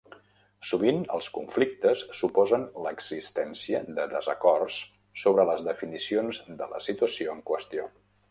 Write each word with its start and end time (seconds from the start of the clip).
Sovint, 0.67 1.01
els 1.17 1.27
conflictes 1.33 2.01
suposen 2.19 2.63
l'existència 2.85 3.83
de 3.99 4.07
desacords 4.15 4.79
sobre 5.25 5.45
les 5.51 5.63
definicions 5.69 6.43
de 6.63 6.71
la 6.75 6.81
situació 6.87 7.37
en 7.37 7.45
qüestió. 7.51 7.87